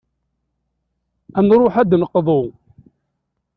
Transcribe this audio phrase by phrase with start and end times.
[1.39, 2.41] Ad nruḥ ad d-neqḍu.